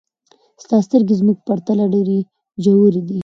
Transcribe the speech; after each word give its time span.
ستا 0.63 0.77
سترګې 0.87 1.13
زموږ 1.21 1.37
په 1.39 1.45
پرتله 1.47 1.83
ډېرې 1.93 2.19
ژورې 2.63 3.01
دي. 3.09 3.19